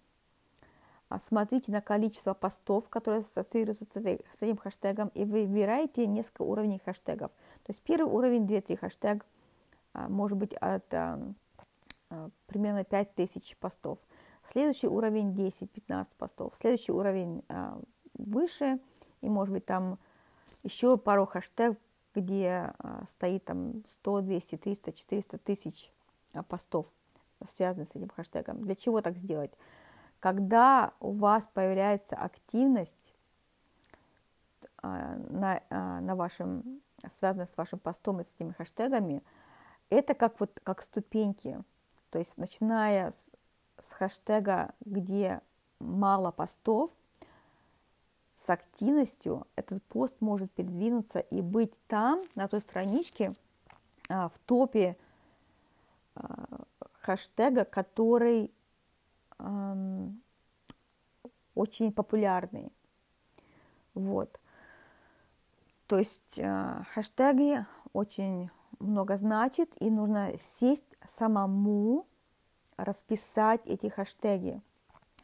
А, 1.12 1.20
смотрите 1.20 1.72
на 1.72 1.82
количество 1.82 2.34
постов, 2.34 2.89
которые 2.89 3.20
ассоциируются 3.20 3.86
с 3.86 4.41
этим 4.41 4.58
хэштегом, 4.58 5.10
и 5.13 5.25
выбираете 5.25 6.08
несколько 6.08 6.41
уровней 6.44 6.80
хэштегов. 6.84 7.32
То 7.63 7.70
есть 7.70 7.82
первый 7.82 8.12
уровень 8.12 8.46
2-3 8.46 8.77
хэштег, 8.77 9.25
может 9.94 10.38
быть 10.38 10.53
от 10.53 10.88
примерно 12.48 12.84
5000 12.84 13.58
постов. 13.58 14.00
Следующий 14.46 14.88
уровень 14.88 15.34
10-15 15.34 16.15
постов. 16.18 16.56
Следующий 16.56 16.91
уровень 16.91 17.44
выше– 18.13 18.80
и 19.22 19.30
может 19.30 19.53
быть 19.53 19.65
там 19.65 19.98
еще 20.63 20.98
пару 20.98 21.25
хэштег, 21.25 21.77
где 22.13 22.74
а, 22.80 23.06
стоит 23.08 23.46
там 23.46 23.84
100, 23.88 24.22
200, 24.22 24.58
300, 24.58 24.91
400 24.94 25.38
тысяч 25.38 25.91
а, 26.34 26.44
постов, 26.44 26.88
связанных 27.48 27.89
с 27.89 27.96
этим 27.96 28.10
хэштегом. 28.10 28.62
Для 28.62 28.75
чего 28.75 29.01
так 29.01 29.18
сделать? 29.18 29.51
Когда 30.22 30.94
у 31.00 31.12
вас 31.12 31.50
появляется 31.51 32.16
активность 32.16 33.13
а, 34.78 35.16
на, 35.16 35.62
на 36.00 36.16
вашем, 36.16 36.82
связанная 37.13 37.48
с 37.48 37.58
вашим 37.58 37.80
постом 37.80 38.22
и 38.22 38.24
с 38.24 38.34
этими 38.36 38.51
хэштегами, 38.51 39.24
это 39.90 40.13
как 40.13 40.40
вот 40.40 40.60
как 40.63 40.84
ступеньки. 40.84 41.60
То 42.12 42.20
есть 42.20 42.38
начиная 42.38 43.10
с, 43.10 43.32
с 43.82 43.94
хэштега, 43.94 44.75
где 44.86 45.42
мало 45.80 46.30
постов, 46.30 46.92
с 48.36 48.48
активностью 48.48 49.48
этот 49.56 49.84
пост 49.84 50.16
может 50.20 50.51
передвинуться 50.51 51.18
и 51.18 51.42
быть 51.42 51.74
там, 51.88 52.24
на 52.36 52.48
той 52.48 52.62
страничке, 52.62 53.34
а, 54.08 54.30
в 54.30 54.38
топе 54.38 54.98
а, 56.13 56.46
хэштега, 57.01 57.66
который 57.66 58.51
очень 61.62 61.91
популярный. 61.91 62.72
Вот. 63.94 64.39
То 65.88 66.00
есть 66.00 66.39
а, 66.39 66.84
хэштеги 66.94 67.65
очень 67.94 68.50
много 68.80 69.18
значит, 69.18 69.70
и 69.80 69.89
нужно 69.89 70.32
сесть 70.38 70.86
самому, 71.06 72.08
расписать 72.77 73.62
эти 73.65 73.88
хэштеги, 73.88 74.62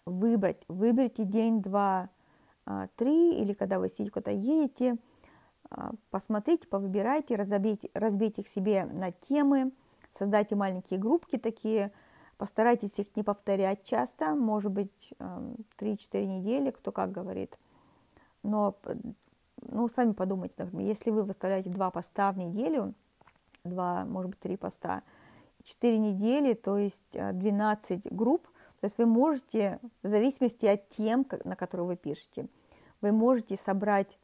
выбрать, 0.06 0.64
выберите 0.68 1.24
день-два, 1.24 2.10
а, 2.66 2.88
три, 2.96 3.34
или 3.40 3.54
когда 3.54 3.80
вы 3.80 3.90
сидите 3.90 4.12
куда-то 4.12 4.32
едете, 4.32 4.98
а, 5.70 5.92
посмотрите, 6.12 6.68
повыбирайте, 6.68 7.36
разбейте, 7.36 7.90
разбейте 7.94 8.42
их 8.42 8.48
себе 8.48 8.86
на 8.86 9.12
темы, 9.12 9.72
создайте 10.12 10.56
маленькие 10.56 11.00
группки 11.00 11.38
такие, 11.38 11.92
Постарайтесь 12.38 13.00
их 13.00 13.16
не 13.16 13.24
повторять 13.24 13.84
часто, 13.84 14.36
может 14.36 14.72
быть, 14.72 15.14
эм, 15.20 15.56
3-4 15.78 16.26
недели, 16.26 16.72
кто 16.72 16.92
как 16.92 17.12
говорит. 17.12 17.58
Но 18.44 18.78
ну, 19.62 19.88
сами 19.88 20.14
подумайте, 20.14 20.56
например, 20.58 20.88
если 20.88 21.10
вы 21.10 21.24
выставляете 21.24 21.70
два 21.70 21.90
поста 21.90 22.32
в 22.32 22.38
неделю, 22.38 22.94
два, 23.64 24.06
может 24.06 24.32
быть, 24.32 24.40
три 24.40 24.56
поста, 24.56 25.04
4 25.64 25.98
недели, 25.98 26.54
то 26.54 26.78
есть 26.78 27.16
э, 27.16 27.34
12 27.34 28.14
групп, 28.14 28.48
то 28.80 28.86
есть 28.86 28.98
вы 28.98 29.06
можете, 29.06 29.80
в 30.04 30.08
зависимости 30.08 30.66
от 30.66 30.88
тем, 30.90 31.26
на 31.44 31.56
которые 31.56 31.88
вы 31.88 31.96
пишете, 31.96 32.48
вы 33.02 33.12
можете 33.12 33.58
собрать 33.58 34.18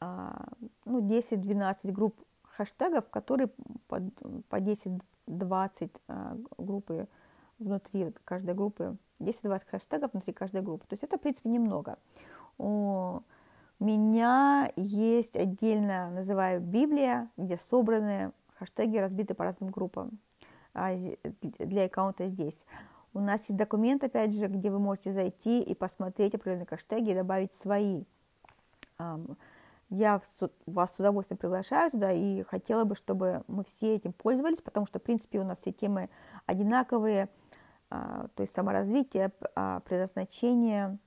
а, 0.00 0.48
ну, 0.84 1.00
10-12 1.00 1.92
групп 1.92 2.16
хэштегов, 2.42 3.08
которые 3.08 3.50
по, 3.86 4.00
по 4.48 4.60
10 4.60 5.00
20 5.38 5.90
э, 6.08 6.36
группы 6.58 7.08
внутри 7.58 8.12
каждой 8.24 8.54
группы, 8.54 8.96
10-20 9.20 9.62
хэштегов 9.70 10.12
внутри 10.12 10.32
каждой 10.32 10.62
группы. 10.62 10.86
То 10.86 10.94
есть 10.94 11.04
это, 11.04 11.18
в 11.18 11.20
принципе, 11.20 11.50
немного. 11.50 11.98
У 12.58 13.22
меня 13.78 14.70
есть 14.76 15.36
отдельная 15.36 16.10
называю 16.10 16.60
Библия, 16.60 17.30
где 17.36 17.56
собраны 17.56 18.32
хэштеги, 18.58 18.98
разбиты 18.98 19.34
по 19.34 19.44
разным 19.44 19.70
группам 19.70 20.18
а, 20.74 20.90
для 21.58 21.84
аккаунта 21.84 22.28
здесь. 22.28 22.64
У 23.12 23.20
нас 23.20 23.48
есть 23.48 23.56
документ, 23.56 24.04
опять 24.04 24.34
же, 24.34 24.46
где 24.46 24.70
вы 24.70 24.78
можете 24.78 25.12
зайти 25.12 25.62
и 25.62 25.74
посмотреть 25.74 26.34
определенные 26.34 26.66
хэштеги 26.66 27.10
и 27.10 27.14
добавить 27.14 27.52
свои. 27.52 28.04
Я 29.90 30.20
вас 30.66 30.94
с 30.94 30.98
удовольствием 30.98 31.38
приглашаю 31.38 31.90
туда 31.90 32.12
и 32.12 32.42
хотела 32.44 32.84
бы, 32.84 32.94
чтобы 32.94 33.44
мы 33.48 33.64
все 33.64 33.96
этим 33.96 34.12
пользовались, 34.12 34.62
потому 34.62 34.86
что, 34.86 34.98
в 34.98 35.02
принципе, 35.02 35.40
у 35.40 35.44
нас 35.44 35.58
все 35.58 35.72
темы 35.72 36.08
одинаковые, 36.46 37.28
а, 37.90 38.28
то 38.34 38.42
есть 38.42 38.54
саморазвитие, 38.54 39.32
а, 39.54 39.80
предназначение 39.80 40.98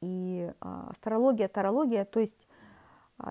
и 0.00 0.52
а, 0.60 0.88
астрология, 0.90 1.48
тарология, 1.48 2.04
то 2.04 2.20
есть 2.20 2.46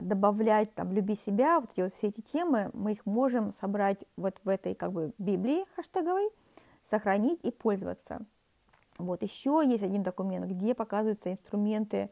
добавлять 0.02 0.74
там 0.74 0.92
«люби 0.94 1.16
себя», 1.16 1.60
вот 1.60 1.72
эти 1.74 1.82
вот 1.82 1.94
все 1.94 2.08
эти 2.08 2.22
темы, 2.22 2.72
мы 2.74 2.94
их 2.94 3.06
можем 3.06 3.52
собрать 3.52 4.06
вот 4.16 4.40
в 4.44 4.50
этой 4.50 4.76
как 4.76 4.92
бы 4.92 5.14
Библии 5.18 5.66
хэштеговой– 5.76 6.30
сохранить 6.84 7.40
и 7.44 7.52
пользоваться. 7.52 8.26
Вот 8.98 9.24
еще 9.24 9.64
есть 9.66 9.84
один 9.84 10.04
документ, 10.04 10.46
где 10.46 10.76
показываются 10.76 11.32
инструменты, 11.32 12.10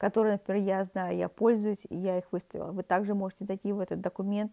которые, 0.00 0.32
например, 0.32 0.62
я 0.62 0.82
знаю, 0.84 1.14
я 1.14 1.28
пользуюсь, 1.28 1.86
и 1.90 1.94
я 1.94 2.16
их 2.16 2.32
выставила. 2.32 2.72
Вы 2.72 2.82
также 2.82 3.14
можете 3.14 3.44
зайти 3.44 3.70
в 3.70 3.80
этот 3.80 4.00
документ 4.00 4.50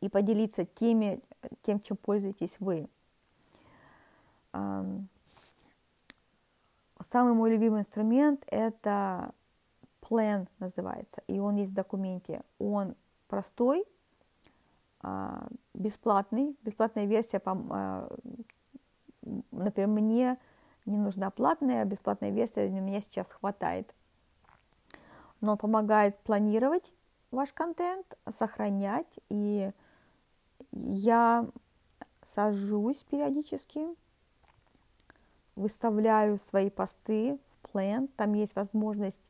и 0.00 0.08
поделиться 0.08 0.64
теми, 0.64 1.20
тем, 1.60 1.78
чем 1.78 1.98
пользуетесь 1.98 2.56
вы. 2.58 2.88
Самый 4.50 5.04
мой 7.34 7.50
любимый 7.50 7.80
инструмент– 7.80 8.44
это 8.46 9.34
Plan 10.00 10.48
называется, 10.58 11.22
и 11.26 11.38
он 11.38 11.56
есть 11.56 11.72
в 11.72 11.74
документе. 11.74 12.42
Он 12.58 12.96
простой, 13.28 13.84
а, 15.00 15.48
бесплатный, 15.74 16.56
бесплатная 16.62 17.04
версия 17.04 17.42
а, 17.44 18.08
например, 19.50 19.88
мне 19.88 20.38
не 20.86 20.96
нужна 20.96 21.30
платная, 21.30 21.84
бесплатная 21.84 22.30
версия, 22.30 22.68
у 22.68 22.70
меня 22.70 23.02
сейчас 23.02 23.32
хватает. 23.32 23.94
Но 25.42 25.58
помогает 25.58 26.18
планировать 26.20 26.94
ваш 27.30 27.52
контент, 27.52 28.16
сохранять, 28.30 29.18
и 29.28 29.70
я 30.70 31.46
сажусь 32.22 33.02
периодически, 33.02 33.86
выставляю 35.56 36.38
свои 36.38 36.70
посты 36.70 37.38
в 37.48 37.70
план, 37.70 38.08
там 38.16 38.32
есть 38.32 38.56
возможность 38.56 39.20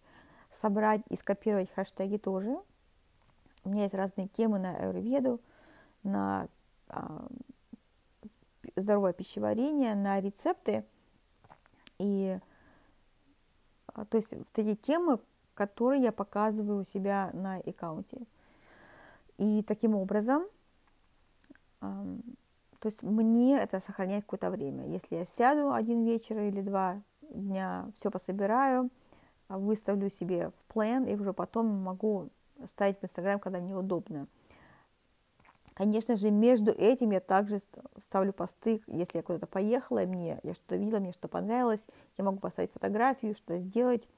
собрать 0.50 1.00
и 1.08 1.16
скопировать 1.16 1.72
хэштеги 1.72 2.18
тоже. 2.18 2.56
У 3.64 3.70
меня 3.70 3.84
есть 3.84 3.94
разные 3.94 4.28
темы 4.28 4.58
на 4.58 4.76
Ayurveda, 4.76 5.40
на 6.02 6.48
а, 6.88 7.26
здоровое 8.76 9.12
пищеварение, 9.12 9.94
на 9.94 10.20
рецепты. 10.20 10.84
И 11.98 12.38
а, 13.86 14.04
то 14.04 14.16
есть 14.16 14.32
вот 14.34 14.58
эти 14.58 14.74
темы, 14.74 15.18
которые 15.54 16.02
я 16.02 16.12
показываю 16.12 16.80
у 16.80 16.84
себя 16.84 17.30
на 17.32 17.56
аккаунте. 17.56 18.18
И 19.38 19.62
таким 19.62 19.94
образом, 19.94 20.44
то 21.80 22.86
есть 22.86 23.02
мне 23.02 23.58
это 23.58 23.80
сохранять 23.80 24.24
какое-то 24.24 24.50
время. 24.50 24.86
Если 24.88 25.16
я 25.16 25.24
сяду 25.24 25.72
один 25.72 26.04
вечер 26.04 26.38
или 26.38 26.60
два 26.60 27.00
дня, 27.20 27.90
все 27.94 28.10
пособираю, 28.10 28.90
а, 29.48 29.58
выставлю 29.58 30.10
себе 30.10 30.50
в 30.50 30.64
план, 30.72 31.04
и 31.04 31.14
уже 31.14 31.32
потом 31.32 31.66
могу 31.66 32.30
ставить 32.66 32.98
в 33.00 33.04
Инстаграм, 33.04 33.38
когда 33.38 33.60
мне 33.60 33.76
удобно. 33.76 34.26
Конечно 35.74 36.16
же, 36.16 36.30
между 36.30 36.70
этим 36.70 37.10
я 37.10 37.20
также 37.20 37.58
ставлю 37.98 38.32
посты, 38.32 38.82
если 38.86 39.18
я 39.18 39.22
куда-то 39.22 39.46
поехала, 39.46 40.02
и 40.02 40.06
мне 40.06 40.38
я 40.42 40.54
что-то 40.54 40.76
видела, 40.76 40.98
мне 40.98 41.12
что 41.12 41.28
понравилось, 41.28 41.86
я 42.18 42.24
могу 42.24 42.38
поставить 42.38 42.72
фотографию, 42.72 43.34
что 43.34 43.58
сделать. 43.58 44.08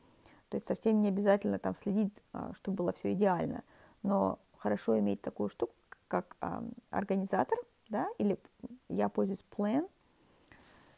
То 0.49 0.57
есть 0.57 0.67
совсем 0.67 1.01
не 1.01 1.09
обязательно 1.09 1.59
там 1.59 1.75
следить, 1.75 2.23
а, 2.33 2.53
чтобы 2.55 2.77
было 2.79 2.93
все 2.93 3.13
идеально. 3.13 3.65
Но 4.03 4.39
хорошо 4.57 4.99
иметь 4.99 5.23
такую 5.23 5.49
штуку, 5.49 5.75
как 6.09 6.37
а, 6.41 6.65
организатор, 6.91 7.59
да, 7.89 8.09
или 8.19 8.39
я 8.89 9.09
пользуюсь 9.09 9.45
Plan, 9.57 9.89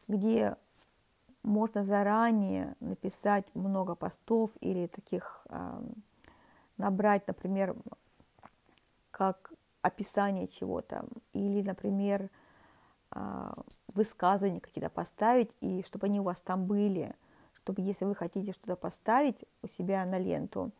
где 0.08 0.56
можно 1.42 1.84
заранее 1.84 2.76
написать 2.80 3.46
много 3.54 3.94
постов 3.94 4.50
или 4.60 4.88
таких 4.88 5.46
а, 5.48 5.82
набрать, 6.76 7.26
например, 7.28 7.76
как 9.10 9.52
описание 9.80 10.48
чего-то, 10.48 11.06
или, 11.32 11.62
например, 11.62 12.28
а, 13.10 13.54
высказывания 13.94 14.60
какие-то 14.60 14.90
поставить, 14.90 15.50
и 15.60 15.82
чтобы 15.84 16.06
они 16.06 16.20
у 16.20 16.24
вас 16.24 16.40
там 16.40 16.66
были, 16.66 17.14
чтобы 17.66 17.82
если 17.82 18.04
вы 18.04 18.14
хотите 18.14 18.52
что-то 18.52 18.76
поставить 18.76 19.44
у 19.60 19.66
себя 19.66 20.04
на 20.04 20.20
ленту, 20.20 20.70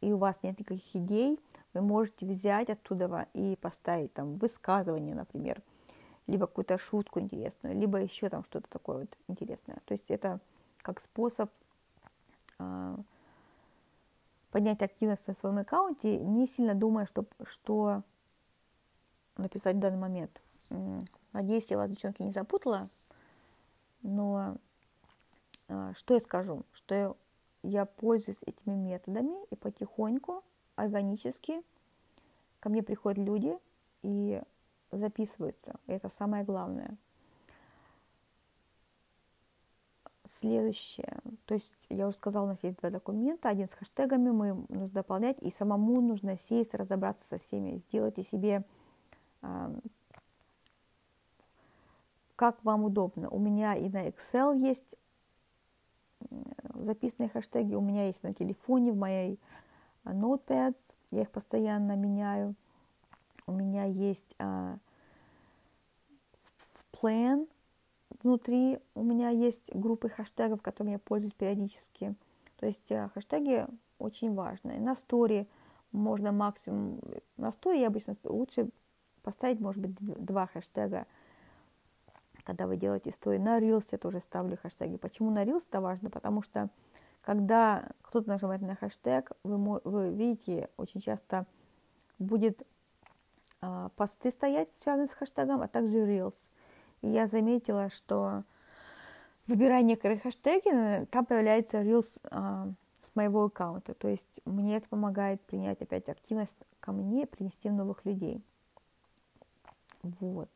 и 0.00 0.12
у 0.12 0.18
вас 0.18 0.42
нет 0.42 0.58
никаких 0.58 0.96
идей, 0.96 1.38
вы 1.72 1.82
можете 1.82 2.26
взять 2.26 2.68
оттуда 2.68 3.28
и 3.32 3.54
поставить 3.54 4.12
там 4.12 4.34
высказывание, 4.34 5.14
например, 5.14 5.62
либо 6.26 6.48
какую-то 6.48 6.78
шутку 6.78 7.20
интересную, 7.20 7.78
либо 7.78 7.98
еще 7.98 8.28
там 8.28 8.42
что-то 8.42 8.68
такое 8.68 9.02
вот 9.02 9.16
интересное. 9.28 9.76
То 9.84 9.92
есть 9.92 10.10
это 10.10 10.40
как 10.78 10.98
способ 10.98 11.48
э, 12.58 12.96
поднять 14.50 14.82
активность 14.82 15.28
на 15.28 15.34
своем 15.34 15.58
аккаунте, 15.58 16.18
не 16.18 16.48
сильно 16.48 16.74
думая, 16.74 17.06
что, 17.06 17.24
что 17.44 18.02
написать 19.36 19.76
в 19.76 19.78
данный 19.78 19.98
момент. 19.98 20.42
Надеюсь, 21.32 21.70
я 21.70 21.76
вас, 21.76 21.88
девчонки, 21.88 22.22
не 22.22 22.32
запутала, 22.32 22.88
но 24.02 24.56
что 25.94 26.14
я 26.14 26.20
скажу, 26.20 26.64
что 26.72 27.16
я 27.62 27.84
пользуюсь 27.84 28.42
этими 28.46 28.74
методами 28.74 29.34
и 29.50 29.56
потихоньку, 29.56 30.42
органически 30.76 31.62
ко 32.60 32.68
мне 32.68 32.82
приходят 32.82 33.18
люди 33.18 33.58
и 34.02 34.42
записываются. 34.90 35.76
Это 35.86 36.08
самое 36.08 36.44
главное. 36.44 36.96
Следующее. 40.26 41.18
То 41.44 41.54
есть, 41.54 41.72
я 41.88 42.08
уже 42.08 42.16
сказала, 42.16 42.44
у 42.44 42.48
нас 42.48 42.62
есть 42.62 42.78
два 42.78 42.90
документа. 42.90 43.48
Один 43.48 43.68
с 43.68 43.74
хэштегами 43.74 44.30
мы 44.30 44.54
нужно 44.68 44.94
дополнять, 44.94 45.36
и 45.42 45.50
самому 45.50 46.00
нужно 46.00 46.36
сесть, 46.36 46.74
разобраться 46.74 47.26
со 47.26 47.38
всеми. 47.38 47.78
Сделайте 47.78 48.22
себе 48.22 48.64
как 52.36 52.64
вам 52.64 52.84
удобно. 52.84 53.28
У 53.28 53.38
меня 53.38 53.76
и 53.76 53.88
на 53.88 54.08
Excel 54.08 54.58
есть 54.58 54.96
записанные 56.74 57.28
хэштеги, 57.28 57.74
у 57.74 57.80
меня 57.80 58.06
есть 58.06 58.22
на 58.22 58.34
телефоне, 58.34 58.92
в 58.92 58.96
моей 58.96 59.38
Notepads, 60.04 60.94
я 61.10 61.22
их 61.22 61.30
постоянно 61.30 61.96
меняю. 61.96 62.54
У 63.46 63.52
меня 63.52 63.84
есть 63.84 64.34
а, 64.38 64.78
в 66.56 66.84
Plan 66.96 67.48
внутри, 68.22 68.78
у 68.94 69.02
меня 69.02 69.30
есть 69.30 69.74
группы 69.74 70.08
хэштегов, 70.08 70.62
которыми 70.62 70.92
я 70.92 70.98
пользуюсь 70.98 71.34
периодически. 71.34 72.14
То 72.58 72.66
есть 72.66 72.90
а, 72.92 73.10
хэштеги 73.14 73.66
очень 73.98 74.34
важны. 74.34 74.78
На 74.78 74.94
стори 74.94 75.48
можно 75.92 76.32
максимум, 76.32 77.00
на 77.36 77.52
стори 77.52 77.80
я 77.80 77.88
обычно 77.88 78.14
лучше 78.24 78.70
поставить, 79.22 79.60
может 79.60 79.80
быть, 79.80 79.94
два 79.96 80.46
хэштега, 80.46 81.06
когда 82.44 82.66
вы 82.66 82.76
делаете 82.76 83.10
истории. 83.10 83.38
На 83.38 83.58
Reels 83.60 83.88
я 83.92 83.98
тоже 83.98 84.20
ставлю 84.20 84.56
хэштеги. 84.56 84.96
Почему 84.96 85.30
на 85.30 85.44
Reels 85.44 85.64
это 85.68 85.80
важно? 85.80 86.10
Потому 86.10 86.42
что 86.42 86.70
когда 87.22 87.88
кто-то 88.02 88.28
нажимает 88.28 88.62
на 88.62 88.74
хэштег, 88.74 89.32
вы, 89.44 89.80
вы 89.84 90.12
видите, 90.12 90.68
очень 90.76 91.00
часто 91.00 91.46
будет 92.18 92.66
э, 93.60 93.88
посты 93.96 94.30
стоять, 94.30 94.72
связанные 94.72 95.08
с 95.08 95.12
хэштегом, 95.12 95.62
а 95.62 95.68
также 95.68 95.98
Reels. 95.98 96.50
И 97.00 97.08
я 97.08 97.26
заметила, 97.26 97.90
что 97.90 98.44
выбирая 99.46 99.82
некоторые 99.82 100.18
хэштеги, 100.18 101.06
там 101.06 101.24
появляется 101.26 101.82
Reels 101.82 102.10
э, 102.24 102.72
с 103.02 103.14
моего 103.14 103.44
аккаунта. 103.44 103.94
То 103.94 104.08
есть 104.08 104.40
мне 104.44 104.76
это 104.76 104.88
помогает 104.88 105.40
принять 105.42 105.80
опять 105.80 106.08
активность 106.08 106.58
ко 106.80 106.92
мне, 106.92 107.26
принести 107.26 107.70
новых 107.70 108.04
людей. 108.04 108.44
Вот. 110.02 110.50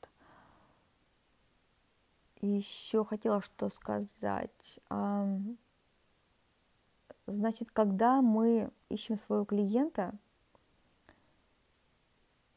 Еще 2.54 3.04
хотела 3.04 3.40
что 3.42 3.70
сказать. 3.70 4.78
Значит, 7.26 7.70
когда 7.72 8.22
мы 8.22 8.70
ищем 8.88 9.18
своего 9.18 9.44
клиента, 9.44 10.14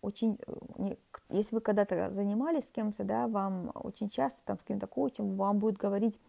очень, 0.01 0.37
э, 0.77 0.95
если 1.29 1.55
вы 1.55 1.61
когда-то 1.61 2.11
занимались 2.11 2.65
с 2.65 2.69
кем-то, 2.69 3.03
да, 3.03 3.27
вам 3.27 3.71
очень 3.73 4.09
часто 4.09 4.43
там 4.45 4.59
с 4.59 4.63
кем-то 4.63 4.85
коучем, 4.85 5.35
вам 5.35 5.57
будет 5.57 5.77
говорить, 5.77 6.19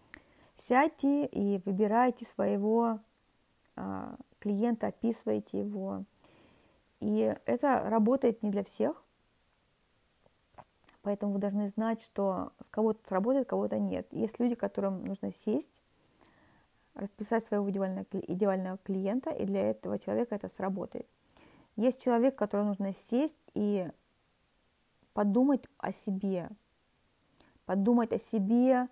сядьте 0.56 1.26
и 1.26 1.60
выбирайте 1.64 2.24
своего 2.24 2.98
а, 3.76 4.16
клиента, 4.40 4.88
описывайте 4.88 5.60
его. 5.60 6.04
И 7.00 7.34
это 7.44 7.88
работает 7.88 8.42
не 8.42 8.50
для 8.50 8.64
всех, 8.64 9.02
Поэтому 11.02 11.32
вы 11.32 11.38
должны 11.38 11.68
знать, 11.68 12.02
что 12.02 12.52
с 12.62 12.68
кого-то 12.68 13.00
сработает, 13.06 13.48
кого-то 13.48 13.78
нет. 13.78 14.06
Есть 14.12 14.38
люди, 14.38 14.54
которым 14.54 15.04
нужно 15.04 15.32
сесть, 15.32 15.82
расписать 16.94 17.44
своего 17.44 17.70
идеального, 17.70 18.04
идеального 18.12 18.78
клиента, 18.78 19.30
и 19.30 19.46
для 19.46 19.70
этого 19.70 19.98
человека 19.98 20.34
это 20.34 20.48
сработает. 20.48 21.06
Есть 21.76 22.02
человек, 22.02 22.36
которому 22.36 22.68
нужно 22.70 22.92
сесть 22.92 23.40
и 23.54 23.88
подумать 25.14 25.64
о 25.78 25.92
себе, 25.92 26.50
подумать 27.64 28.12
о 28.12 28.18
себе, 28.18 28.88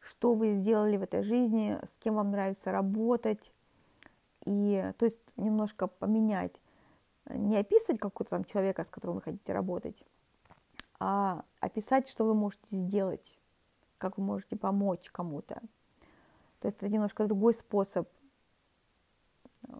что 0.00 0.34
вы 0.34 0.52
сделали 0.52 0.96
в 0.96 1.02
этой 1.02 1.22
жизни, 1.22 1.78
с 1.84 1.94
кем 1.96 2.14
вам 2.14 2.30
нравится 2.30 2.72
работать, 2.72 3.52
и 4.44 4.92
то 4.98 5.04
есть 5.04 5.20
немножко 5.36 5.86
поменять, 5.86 6.60
не 7.28 7.58
описывать 7.58 8.00
какого-то 8.00 8.30
там 8.30 8.44
человека, 8.44 8.84
с 8.84 8.88
которым 8.88 9.16
вы 9.16 9.22
хотите 9.22 9.52
работать, 9.52 9.96
а 11.04 11.44
описать, 11.58 12.08
что 12.08 12.24
вы 12.24 12.32
можете 12.32 12.76
сделать, 12.76 13.36
как 13.98 14.18
вы 14.18 14.24
можете 14.24 14.54
помочь 14.54 15.10
кому-то. 15.10 15.60
То 16.60 16.68
есть 16.68 16.76
это 16.76 16.88
немножко 16.88 17.26
другой 17.26 17.54
способ 17.54 18.08
э, 19.66 19.72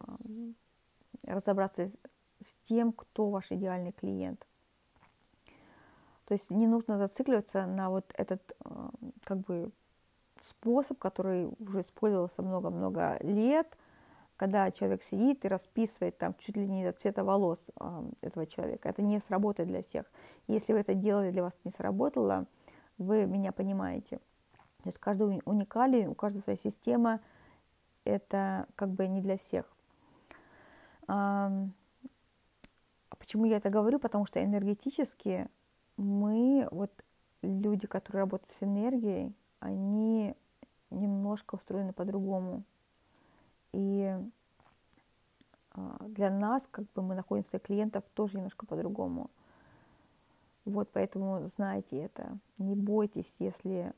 разобраться 1.23 1.89
с 2.41 2.57
тем, 2.65 2.93
кто 2.93 3.31
ваш 3.31 3.53
идеальный 3.53 3.93
клиент. 3.93 4.49
То 6.25 6.35
есть 6.35 6.51
не 6.51 6.67
нужно 6.67 6.99
зацикливаться 6.99 7.67
на 7.67 7.89
вот 7.91 8.13
этот 8.15 8.43
э, 8.65 8.89
как 9.23 9.39
бы 9.43 9.71
способ, 10.41 10.99
который 10.99 11.55
уже 11.61 11.83
использовался 11.83 12.43
много-много 12.43 13.19
лет, 13.21 13.79
когда 14.37 14.71
человек 14.71 15.03
сидит 15.03 15.45
и 15.45 15.49
расписывает 15.49 16.18
там 16.18 16.35
чуть 16.38 16.57
ли 16.57 16.66
не 16.66 16.85
до 16.85 16.92
цвета 16.92 17.25
волос 17.25 17.71
э, 17.79 18.11
этого 18.23 18.47
человека. 18.47 18.88
Это 18.88 19.03
не 19.03 19.21
сработает 19.21 19.68
для 19.68 19.83
всех. 19.83 20.11
Если 20.49 20.73
вы 20.73 20.81
это 20.81 20.95
делали, 20.95 21.31
для 21.31 21.42
вас 21.42 21.57
не 21.64 21.71
сработало, 21.71 22.47
вы 22.99 23.27
меня 23.27 23.53
понимаете. 23.53 24.18
То 24.83 24.88
есть 24.88 24.99
каждый 24.99 25.40
уникален, 25.45 26.09
у 26.09 26.14
каждого 26.14 26.42
своя 26.42 26.59
система, 26.59 27.21
это 28.05 28.66
как 28.75 28.90
бы 28.90 29.07
не 29.07 29.21
для 29.21 29.37
всех. 29.37 29.66
А 31.07 31.51
почему 33.18 33.45
я 33.45 33.59
это 33.59 33.71
говорю? 33.71 33.99
Потому 33.99 34.27
что 34.27 34.42
энергетически 34.42 35.47
мы, 35.97 36.66
вот 36.71 36.90
люди, 37.42 37.87
которые 37.87 38.23
работают 38.23 38.51
с 38.51 38.62
энергией, 38.62 39.35
они 39.61 40.35
немножко 40.90 41.55
устроены 41.55 41.92
по-другому. 41.92 42.64
И 43.73 44.15
а, 45.73 45.97
для 46.01 46.31
нас, 46.31 46.69
как 46.71 46.85
бы 46.93 47.03
мы 47.03 47.15
находимся 47.15 47.59
клиентов 47.59 48.05
тоже 48.15 48.37
немножко 48.37 48.67
по-другому. 48.67 49.31
Вот 50.65 50.91
поэтому 50.93 51.45
знайте 51.47 51.97
это. 51.97 52.39
Не 52.59 52.75
бойтесь, 52.77 53.37
если 53.39 53.93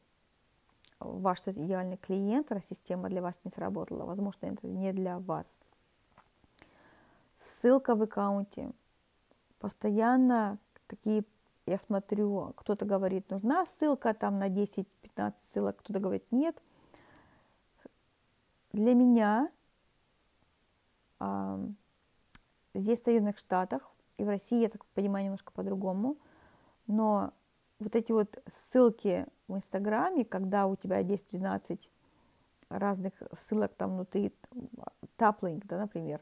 ваш 1.00 1.40
идеальный 1.46 1.96
клиент, 1.96 2.50
раз 2.52 2.66
система 2.66 3.08
для 3.08 3.20
вас 3.20 3.38
не 3.44 3.50
сработала. 3.50 4.04
Возможно, 4.04 4.46
это 4.46 4.66
не 4.66 4.92
для 4.92 5.18
вас. 5.18 5.62
Ссылка 7.34 7.94
в 7.94 8.02
аккаунте. 8.02 8.70
Постоянно 9.58 10.58
такие, 10.86 11.24
я 11.66 11.78
смотрю, 11.78 12.52
кто-то 12.56 12.86
говорит, 12.86 13.30
нужна 13.30 13.66
ссылка 13.66 14.14
там 14.14 14.38
на 14.38 14.48
10-15 14.48 15.34
ссылок, 15.40 15.76
кто-то 15.78 15.98
говорит, 15.98 16.26
нет. 16.30 16.56
Для 18.72 18.94
меня 18.94 19.50
Здесь, 22.74 23.00
в 23.00 23.04
Соединенных 23.04 23.38
Штатах 23.38 23.90
и 24.18 24.24
в 24.24 24.28
России, 24.28 24.62
я 24.62 24.68
так 24.68 24.84
понимаю, 24.86 25.26
немножко 25.26 25.52
по-другому, 25.52 26.16
но 26.86 27.32
вот 27.78 27.94
эти 27.94 28.12
вот 28.12 28.42
ссылки 28.46 29.26
в 29.48 29.56
Инстаграме, 29.56 30.24
когда 30.24 30.66
у 30.66 30.76
тебя 30.76 31.02
10-12 31.02 31.88
разных 32.68 33.12
ссылок 33.32 33.74
там 33.74 33.94
внутри, 33.94 34.34
таплинг, 35.16 35.66
да, 35.66 35.78
например, 35.78 36.20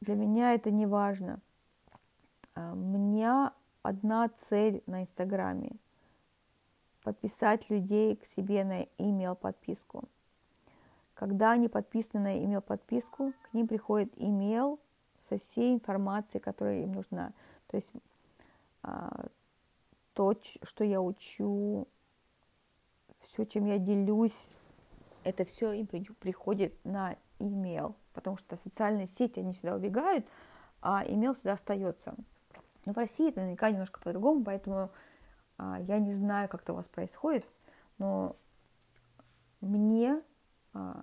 для 0.00 0.14
меня 0.14 0.54
это 0.54 0.70
не 0.70 0.86
важно. 0.86 1.40
А, 2.54 2.72
у 2.72 2.76
меня 2.76 3.52
одна 3.82 4.28
цель 4.28 4.82
на 4.86 5.02
Инстаграме– 5.02 5.72
подписать 7.02 7.70
людей 7.70 8.16
к 8.16 8.24
себе 8.24 8.64
на 8.64 8.82
email 8.98 9.34
подписку– 9.34 10.04
когда 11.18 11.50
они 11.50 11.68
подписаны 11.68 12.22
на 12.22 12.38
email 12.38 12.60
подписку, 12.60 13.32
к 13.42 13.52
ним 13.52 13.66
приходит 13.66 14.16
email 14.18 14.78
со 15.28 15.36
всей 15.36 15.74
информацией, 15.74 16.40
которая 16.40 16.84
им 16.84 16.92
нужна. 16.92 17.32
То 17.66 17.76
есть 17.76 17.92
а, 18.84 19.26
то, 20.12 20.36
что 20.62 20.84
я 20.84 21.00
учу, 21.02 21.88
все, 23.20 23.44
чем 23.44 23.66
я 23.66 23.78
делюсь, 23.78 24.46
это 25.24 25.44
все 25.44 25.72
им 25.72 25.88
приходит 25.88 26.72
на 26.84 27.16
имейл, 27.40 27.96
потому 28.12 28.36
что 28.36 28.54
социальные 28.54 29.08
сети, 29.08 29.40
они 29.40 29.54
всегда 29.54 29.74
убегают, 29.74 30.24
а 30.80 31.04
имейл 31.04 31.34
всегда 31.34 31.54
остается. 31.54 32.14
Но 32.86 32.92
в 32.92 32.96
России 32.96 33.28
это 33.28 33.40
наверняка 33.40 33.72
немножко 33.72 33.98
по-другому, 33.98 34.44
поэтому 34.44 34.92
а, 35.56 35.80
я 35.80 35.98
не 35.98 36.12
знаю, 36.12 36.48
как 36.48 36.62
это 36.62 36.74
у 36.74 36.76
вас 36.76 36.88
происходит, 36.88 37.44
но 37.98 38.36
мне 39.60 40.22
на 40.72 41.02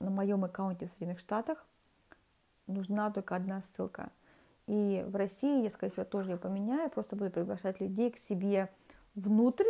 моем 0.00 0.44
аккаунте 0.44 0.86
в 0.86 0.90
Соединенных 0.90 1.18
Штатах 1.18 1.64
нужна 2.66 3.10
только 3.10 3.36
одна 3.36 3.62
ссылка. 3.62 4.10
И 4.66 5.04
в 5.06 5.16
России 5.16 5.62
я, 5.62 5.70
скорее 5.70 5.90
всего, 5.90 6.04
тоже 6.04 6.32
ее 6.32 6.36
поменяю, 6.36 6.90
просто 6.90 7.16
буду 7.16 7.30
приглашать 7.30 7.80
людей 7.80 8.10
к 8.10 8.16
себе 8.16 8.70
внутрь, 9.14 9.66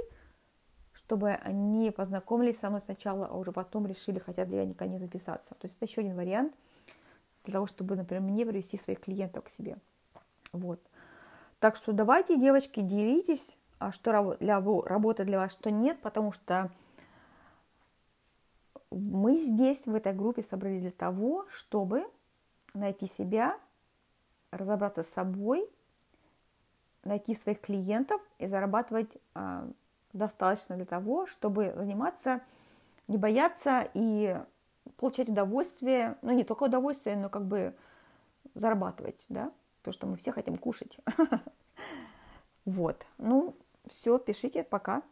чтобы 0.92 1.30
они 1.30 1.90
познакомились 1.90 2.58
со 2.58 2.68
мной 2.68 2.80
сначала, 2.80 3.26
а 3.26 3.36
уже 3.36 3.52
потом 3.52 3.86
решили, 3.86 4.18
хотят 4.18 4.48
ли 4.48 4.58
они 4.58 4.74
ко 4.74 4.84
мне 4.84 4.98
записаться. 4.98 5.54
То 5.54 5.66
есть 5.66 5.76
это 5.76 5.86
еще 5.86 6.02
один 6.02 6.14
вариант 6.14 6.54
для 7.44 7.54
того, 7.54 7.66
чтобы, 7.66 7.96
например, 7.96 8.22
мне 8.22 8.44
привести 8.44 8.76
своих 8.76 9.00
клиентов 9.00 9.44
к 9.44 9.48
себе. 9.48 9.78
Вот. 10.52 10.80
Так 11.58 11.76
что 11.76 11.92
давайте, 11.92 12.38
девочки, 12.38 12.80
делитесь, 12.80 13.56
а 13.78 13.90
что 13.92 14.36
для, 14.40 14.60
работает 14.60 15.26
для 15.28 15.38
вас, 15.38 15.52
что 15.52 15.70
нет, 15.70 16.00
потому 16.02 16.32
что 16.32 16.70
мы 18.94 19.38
здесь, 19.38 19.86
в 19.86 19.94
этой 19.94 20.12
группе, 20.12 20.42
собрались 20.42 20.82
для 20.82 20.90
того, 20.90 21.46
чтобы 21.50 22.04
найти 22.74 23.06
себя, 23.06 23.58
разобраться 24.50 25.02
с 25.02 25.08
собой, 25.08 25.68
найти 27.04 27.34
своих 27.34 27.60
клиентов 27.60 28.20
и 28.38 28.46
зарабатывать 28.46 29.16
а, 29.34 29.68
достаточно 30.12 30.76
для 30.76 30.84
того, 30.84 31.26
чтобы 31.26 31.72
заниматься, 31.76 32.40
не 33.08 33.16
бояться 33.16 33.88
и 33.94 34.38
получать 34.96 35.28
удовольствие, 35.28 36.16
ну 36.22 36.32
не 36.32 36.44
только 36.44 36.64
удовольствие, 36.64 37.16
но 37.16 37.28
как 37.28 37.46
бы 37.46 37.74
зарабатывать, 38.54 39.24
да, 39.28 39.52
потому 39.78 39.92
что 39.92 40.06
мы 40.06 40.16
все 40.16 40.32
хотим 40.32 40.56
кушать. 40.56 40.98
Вот, 42.64 43.04
ну 43.18 43.56
все, 43.88 44.20
пишите, 44.20 44.62
пока. 44.62 45.02